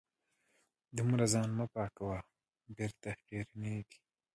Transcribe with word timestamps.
دومره 0.97 1.25
ځان 1.33 1.49
مه 1.57 1.65
پاکوه 1.73 2.17
.بېرته 2.75 3.09
خیرنېږې 3.23 3.99